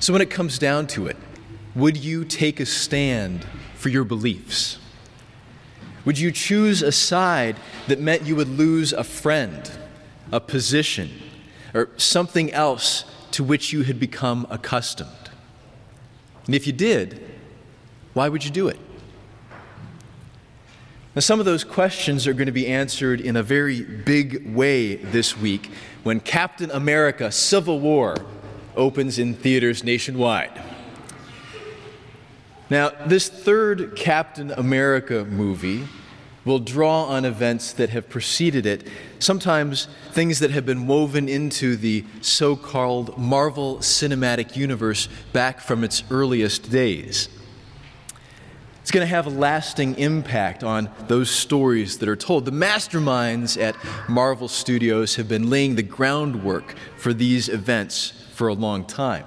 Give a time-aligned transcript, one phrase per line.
[0.00, 1.16] So, when it comes down to it,
[1.74, 4.78] would you take a stand for your beliefs?
[6.04, 7.56] Would you choose a side
[7.88, 9.70] that meant you would lose a friend,
[10.30, 11.10] a position,
[11.74, 15.30] or something else to which you had become accustomed?
[16.46, 17.20] And if you did,
[18.14, 18.78] why would you do it?
[21.16, 24.96] Now, some of those questions are going to be answered in a very big way
[24.96, 25.70] this week
[26.02, 28.18] when Captain America Civil War
[28.76, 30.52] opens in theaters nationwide.
[32.68, 35.88] Now, this third Captain America movie
[36.44, 38.86] will draw on events that have preceded it,
[39.18, 45.82] sometimes things that have been woven into the so called Marvel Cinematic Universe back from
[45.82, 47.30] its earliest days.
[48.86, 52.44] It's going to have a lasting impact on those stories that are told.
[52.44, 53.74] The masterminds at
[54.08, 59.24] Marvel Studios have been laying the groundwork for these events for a long time.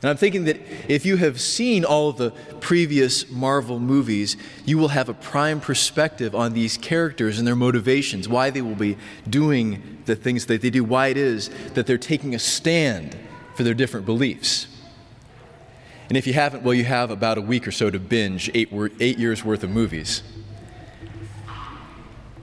[0.00, 2.30] And I'm thinking that if you have seen all the
[2.60, 8.28] previous Marvel movies, you will have a prime perspective on these characters and their motivations,
[8.28, 8.96] why they will be
[9.28, 13.16] doing the things that they do, why it is that they're taking a stand
[13.56, 14.68] for their different beliefs.
[16.08, 18.68] And if you haven't, well, you have about a week or so to binge eight,
[19.00, 20.22] eight years worth of movies.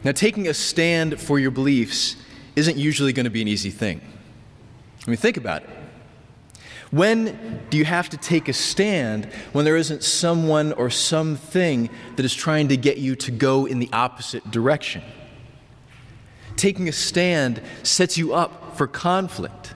[0.04, 2.18] Now, taking a stand for your beliefs
[2.58, 4.02] isn't usually going to be an easy thing.
[5.06, 5.70] I mean, think about it.
[6.92, 12.24] When do you have to take a stand when there isn't someone or something that
[12.24, 15.02] is trying to get you to go in the opposite direction?
[16.56, 19.74] Taking a stand sets you up for conflict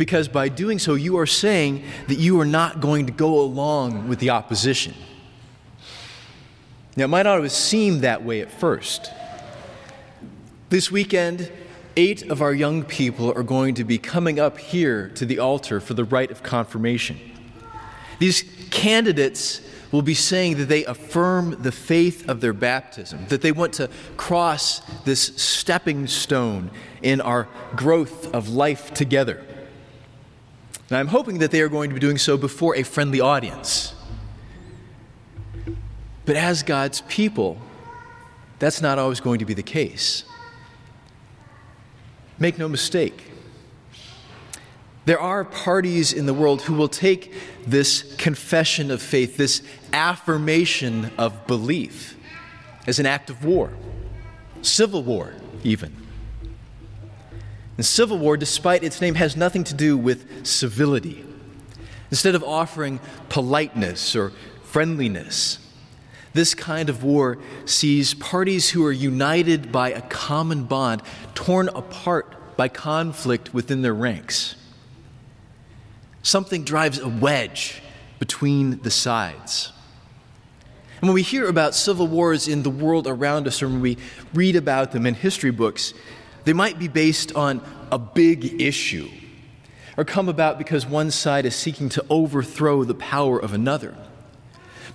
[0.00, 4.08] because by doing so, you are saying that you are not going to go along
[4.08, 4.94] with the opposition.
[6.96, 9.12] Now, it might not have seemed that way at first.
[10.70, 11.52] This weekend,
[11.98, 15.80] eight of our young people are going to be coming up here to the altar
[15.80, 17.20] for the rite of confirmation.
[18.18, 19.60] These candidates
[19.92, 23.90] will be saying that they affirm the faith of their baptism, that they want to
[24.16, 26.70] cross this stepping stone
[27.02, 29.44] in our growth of life together.
[30.90, 33.94] And I'm hoping that they are going to be doing so before a friendly audience.
[36.26, 37.58] But as God's people,
[38.58, 40.24] that's not always going to be the case.
[42.38, 43.30] Make no mistake.
[45.04, 47.34] There are parties in the world who will take
[47.66, 49.62] this confession of faith, this
[49.92, 52.16] affirmation of belief,
[52.86, 53.72] as an act of war,
[54.62, 55.96] civil war, even.
[57.76, 61.24] And civil war, despite its name, has nothing to do with civility.
[62.10, 64.32] Instead of offering politeness or
[64.64, 65.58] friendliness,
[66.32, 71.02] this kind of war sees parties who are united by a common bond
[71.34, 74.54] torn apart by conflict within their ranks.
[76.22, 77.80] Something drives a wedge
[78.18, 79.72] between the sides.
[81.00, 83.96] And when we hear about civil wars in the world around us, or when we
[84.34, 85.94] read about them in history books,
[86.44, 89.08] they might be based on a big issue,
[89.96, 93.94] or come about because one side is seeking to overthrow the power of another.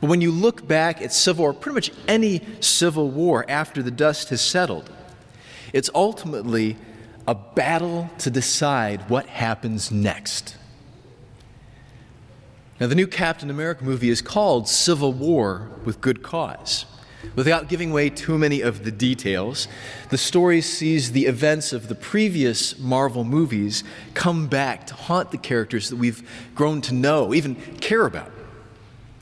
[0.02, 3.92] But when you look back at civil war, pretty much any civil war after the
[3.92, 4.90] dust has settled,
[5.74, 6.78] it's ultimately
[7.28, 10.58] a battle to decide what happens next.
[12.80, 16.86] Now, the new Captain America movie is called Civil War with Good Cause.
[17.36, 19.68] Without giving away too many of the details,
[20.10, 23.84] the story sees the events of the previous Marvel movies
[24.14, 28.32] come back to haunt the characters that we've grown to know, even care about.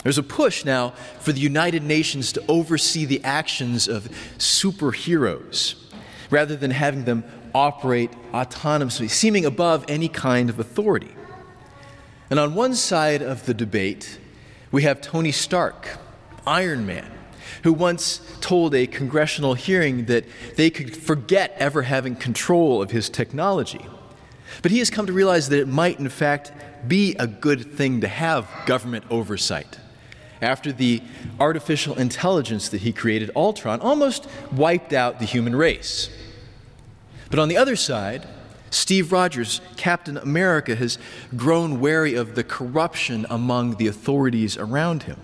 [0.03, 0.89] There's a push now
[1.19, 5.75] for the United Nations to oversee the actions of superheroes
[6.29, 7.23] rather than having them
[7.55, 11.11] operate autonomously, seeming above any kind of authority.
[12.29, 14.19] And on one side of the debate,
[14.71, 15.87] we have Tony Stark,
[16.45, 17.09] Iron Man,
[17.63, 23.09] who once told a congressional hearing that they could forget ever having control of his
[23.09, 23.85] technology.
[24.61, 26.51] But he has come to realize that it might, in fact,
[26.87, 29.79] be a good thing to have government oversight
[30.43, 31.01] after the
[31.39, 36.09] artificial intelligence that he created, Ultron, almost wiped out the human race.
[37.29, 38.27] But on the other side,
[38.69, 40.97] Steve Rogers, Captain America, has
[41.35, 45.17] grown wary of the corruption among the authorities around him.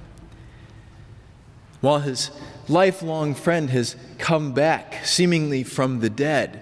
[1.81, 2.31] While his
[2.67, 6.61] lifelong friend has come back, seemingly from the dead,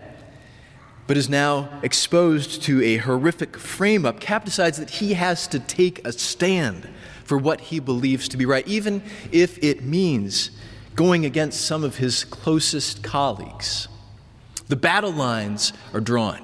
[1.08, 5.60] but is now exposed to a horrific frame up, Cap decides that he has to
[5.60, 6.88] take a stand
[7.24, 10.52] for what he believes to be right, even if it means
[10.96, 13.88] going against some of his closest colleagues.
[14.68, 16.44] The battle lines are drawn.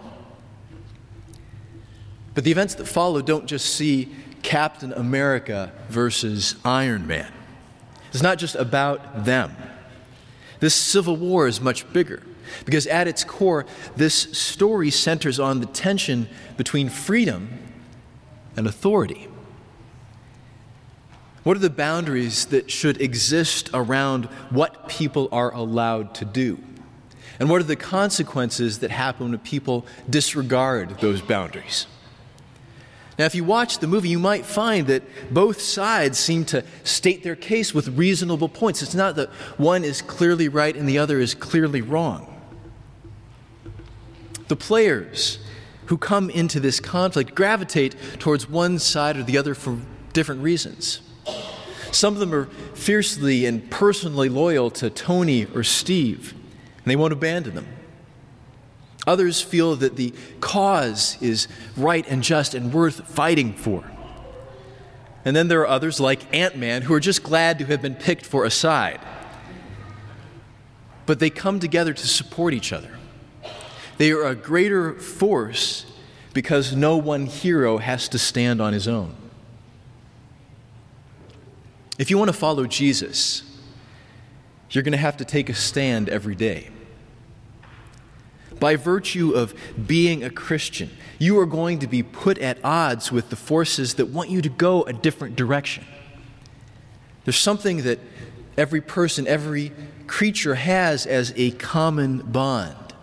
[2.34, 7.32] But the events that follow don't just see Captain America versus Iron Man.
[8.14, 9.56] It's not just about them.
[10.60, 12.22] This civil war is much bigger
[12.66, 13.66] because at its core,
[13.96, 17.50] this story centers on the tension between freedom
[18.56, 19.28] and authority.
[21.44, 26.60] What are the boundaries that should exist around what people are allowed to do?
[27.40, 31.88] And what are the consequences that happen when people disregard those boundaries?
[33.24, 35.02] Now, if you watch the movie, you might find that
[35.34, 38.84] both sides seem to state their case with reasonable points.
[38.84, 42.30] It's not that one is clearly right and the other is clearly wrong.
[44.50, 45.40] The players
[45.86, 49.80] who come into this conflict gravitate towards one side or the other for
[50.12, 51.00] different reasons.
[51.94, 57.14] Some of them are fiercely and personally loyal to Tony or Steve, and they won't
[57.14, 57.68] abandon them.
[59.06, 63.84] Others feel that the cause is right and just and worth fighting for.
[65.26, 67.96] And then there are others like Ant Man who are just glad to have been
[67.96, 69.00] picked for a side.
[71.06, 72.98] But they come together to support each other.
[73.98, 75.86] They are a greater force
[76.34, 79.16] because no one hero has to stand on his own.
[82.00, 83.44] If you want to follow Jesus,
[84.72, 86.70] you're going to have to take a stand every day.
[88.64, 89.54] By virtue of
[89.88, 90.90] being a Christian,
[91.20, 94.48] you are going to be put at odds with the forces that want you to
[94.48, 95.84] go a different direction.
[97.26, 98.00] There's something that
[98.58, 99.74] every person, every
[100.08, 102.94] creature has as a common bond.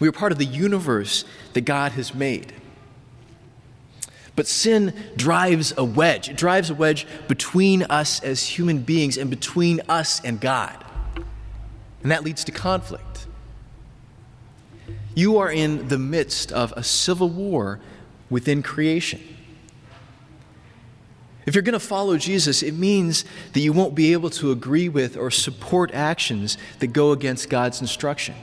[0.00, 2.52] We are part of the universe that God has made.
[4.34, 6.28] But sin drives a wedge.
[6.28, 10.84] It drives a wedge between us as human beings and between us and God.
[12.02, 13.11] And that leads to conflict.
[15.14, 17.80] You are in the midst of a civil war
[18.30, 19.20] within creation.
[21.44, 24.88] If you're going to follow Jesus, it means that you won't be able to agree
[24.88, 28.34] with or support actions that go against God's instruction.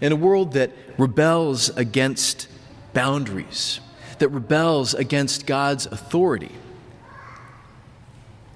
[0.00, 2.48] In a world that rebels against
[2.92, 3.80] boundaries,
[4.18, 6.52] that rebels against God's authority,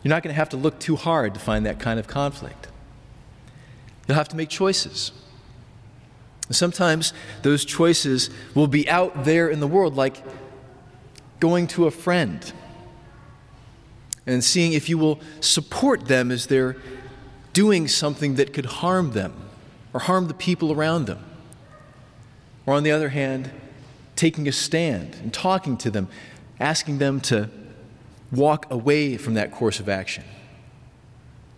[0.03, 2.69] you're not going to have to look too hard to find that kind of conflict.
[4.07, 5.13] You'll have to make choices.
[6.51, 7.13] Sometimes
[7.43, 10.23] those choices will be out there in the world, like
[11.41, 12.53] going to a friend
[14.29, 16.77] and seeing if you will support them as they're
[17.55, 19.35] doing something that could harm them
[19.95, 21.25] or harm the people around them.
[22.67, 23.51] Or on the other hand,
[24.17, 26.09] taking a stand and talking to them,
[26.61, 27.49] asking them to
[28.31, 30.25] walk away from that course of action.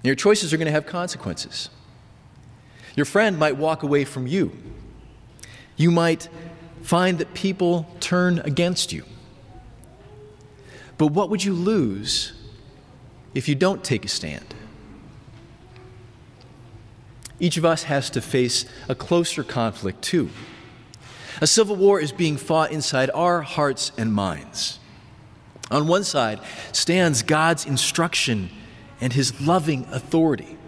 [0.04, 1.70] Your choices are going to have consequences.
[3.00, 4.52] Your friend might walk away from you.
[5.78, 6.28] You might
[6.82, 9.04] find that people turn against you.
[10.98, 12.34] But what would you lose
[13.32, 14.54] if you don't take a stand?
[17.38, 20.28] Each of us has to face a closer conflict, too.
[21.40, 24.78] A civil war is being fought inside our hearts and minds.
[25.70, 26.38] On one side
[26.72, 28.50] stands God's instruction
[29.00, 30.58] and his loving authority,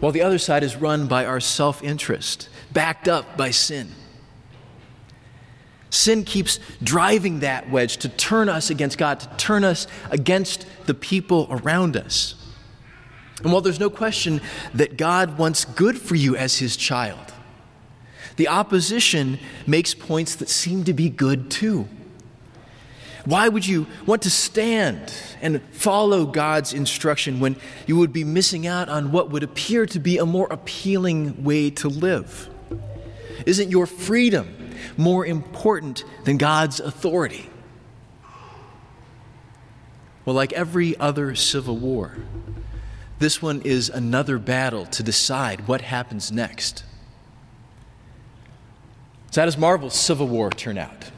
[0.00, 3.90] while the other side is run by our self interest, backed up by sin.
[5.90, 10.94] Sin keeps driving that wedge to turn us against God, to turn us against the
[10.94, 12.34] people around us.
[13.42, 14.40] And while there's no question
[14.74, 17.32] that God wants good for you as his child,
[18.36, 21.88] the opposition makes points that seem to be good too.
[23.26, 27.56] Why would you want to stand and follow God's instruction when
[27.86, 31.70] you would be missing out on what would appear to be a more appealing way
[31.70, 32.48] to live?
[33.44, 37.50] Isn't your freedom more important than God's authority?
[40.24, 42.16] Well, like every other civil war,
[43.18, 46.84] this one is another battle to decide what happens next.
[49.32, 51.10] So, how does Marvel's Civil War turn out?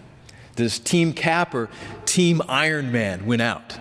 [0.59, 1.69] Does Team Cap or
[2.05, 3.79] Team Iron Man win out?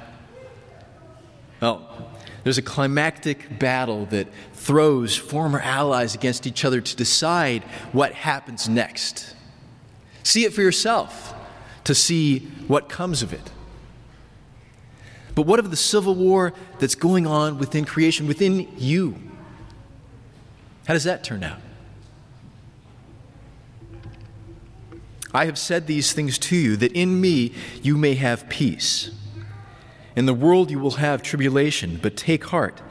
[1.59, 2.11] Well,
[2.43, 8.69] there's a climactic battle that throws former allies against each other to decide what happens
[8.69, 9.33] next.
[10.21, 11.33] See it for yourself
[11.85, 13.49] to see what comes of it.
[15.33, 19.15] But what of the civil war that's going on within creation, within you?
[20.85, 21.57] How does that turn out?
[25.33, 29.11] I have said these things to you, that in me you may have peace.
[30.15, 32.81] In the world you will have tribulation, but take heart,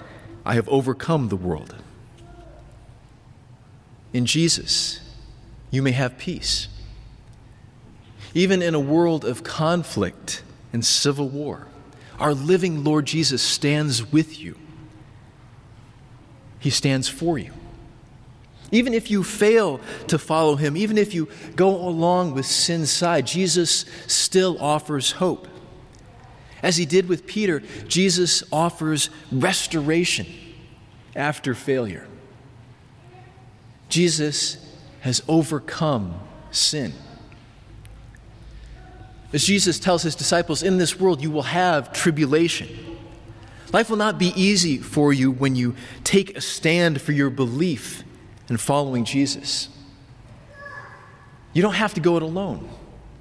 [0.44, 1.74] I have overcome the world.
[4.12, 5.00] In Jesus,
[5.70, 6.68] you may have peace.
[8.32, 11.66] Even in a world of conflict and civil war,
[12.18, 14.56] our living Lord Jesus stands with you.
[16.58, 17.52] He stands for you.
[18.72, 23.26] Even if you fail to follow him, even if you go along with sin's side,
[23.26, 25.46] Jesus still offers hope.
[26.62, 30.26] As he did with Peter, Jesus offers restoration
[31.14, 32.08] after failure.
[33.88, 34.58] Jesus
[35.00, 36.18] has overcome
[36.50, 36.92] sin.
[39.32, 42.68] As Jesus tells his disciples, in this world you will have tribulation.
[43.72, 48.02] Life will not be easy for you when you take a stand for your belief
[48.48, 49.68] in following Jesus.
[51.52, 52.68] You don't have to go it alone.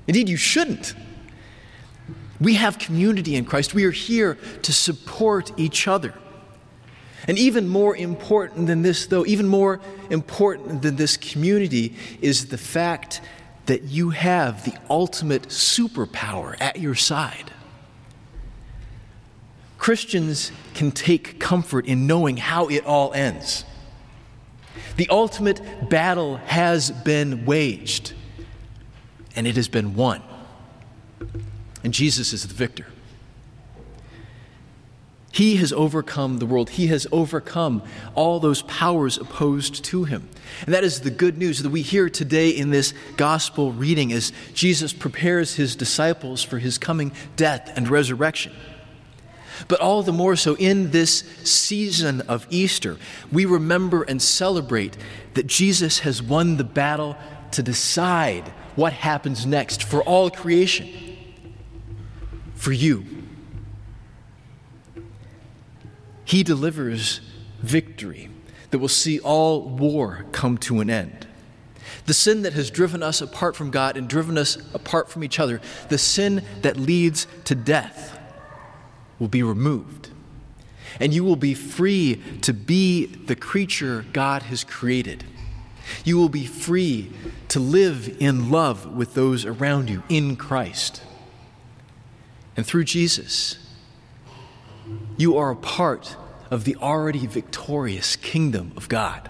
[0.08, 0.94] Indeed, you shouldn't.
[2.40, 3.74] We have community in Christ.
[3.74, 6.14] We are here to support each other.
[7.28, 9.80] And even more important than this, though, even more
[10.10, 13.22] important than this community is the fact
[13.66, 17.52] that you have the ultimate superpower at your side.
[19.78, 23.66] Christians can take comfort in knowing how it all ends.
[24.96, 28.14] The ultimate battle has been waged,
[29.36, 30.22] and it has been won.
[31.84, 32.88] And Jesus is the victor.
[35.36, 36.70] He has overcome the world.
[36.70, 37.84] He has overcome
[38.14, 40.30] all those powers opposed to him.
[40.66, 44.32] And that is the good news that we hear today in this gospel reading as
[44.54, 48.54] Jesus prepares his disciples for his coming death and resurrection.
[49.68, 52.98] But all the more so in this season of Easter,
[53.32, 54.98] we remember and celebrate
[55.34, 57.18] that Jesus has won the battle
[57.52, 60.90] to decide what happens next for all creation,
[62.56, 63.06] for you
[66.26, 67.22] he delivers
[67.62, 68.30] victory
[68.72, 71.28] that will see all war come to an end.
[72.08, 75.40] The sin that has driven us apart from God and driven us apart from each
[75.40, 78.20] other, the sin that leads to death,
[79.20, 80.10] will be removed.
[81.00, 85.24] And you will be free to be the creature God has created.
[86.04, 87.12] You will be free
[87.50, 91.02] to live in love with those around you in Christ.
[92.58, 93.58] And through Jesus,
[95.18, 96.16] you are a part
[96.50, 99.30] of the already victorious kingdom of God.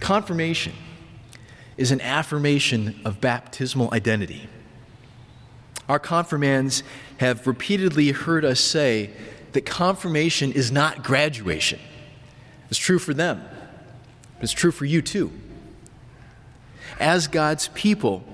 [0.00, 0.74] Confirmation
[1.76, 4.48] is an affirmation of baptismal identity.
[5.88, 6.82] Our confirmands
[7.18, 9.10] have repeatedly heard us say
[9.52, 11.78] that confirmation is not graduation.
[12.70, 13.42] It's true for them,
[14.36, 15.32] but it's true for you too.
[16.98, 18.24] As God's people,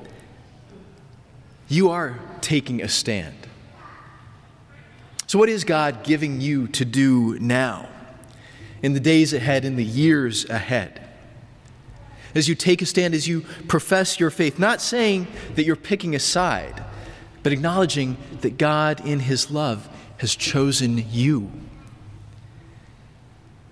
[1.68, 3.36] you are taking a stand.
[5.26, 7.88] So, what is God giving you to do now,
[8.82, 11.06] in the days ahead, in the years ahead?
[12.34, 16.14] As you take a stand, as you profess your faith, not saying that you're picking
[16.14, 16.82] a side,
[17.42, 21.50] but acknowledging that God, in His love, has chosen you.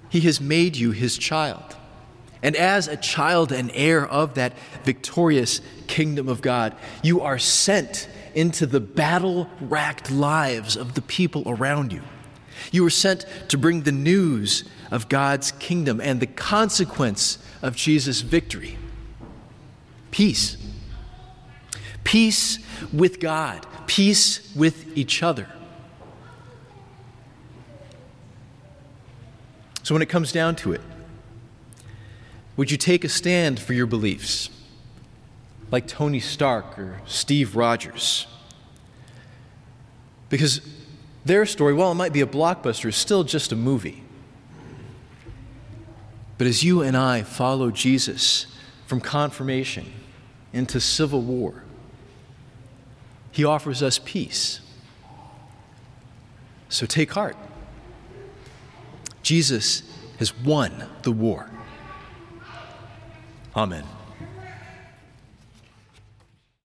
[0.08, 1.76] He has made you His child.
[2.42, 8.08] And as a child and heir of that victorious kingdom of God, you are sent
[8.34, 12.02] into the battle racked lives of the people around you.
[12.70, 18.20] You were sent to bring the news of God's kingdom and the consequence of Jesus'
[18.20, 18.78] victory
[20.10, 20.56] peace.
[22.04, 22.58] Peace
[22.92, 25.48] with God, peace with each other.
[29.82, 30.80] So, when it comes down to it,
[32.56, 34.50] would you take a stand for your beliefs?
[35.70, 38.26] like Tony Stark or Steve Rogers.
[40.28, 40.60] Because
[41.24, 44.02] their story, while it might be a blockbuster, is still just a movie.
[46.36, 48.46] But as you and I follow Jesus
[48.86, 49.92] from confirmation
[50.52, 51.64] into civil war,
[53.30, 54.60] he offers us peace.
[56.68, 57.36] So take heart.
[59.22, 59.82] Jesus
[60.18, 61.50] has won the war.
[63.54, 63.84] Amen.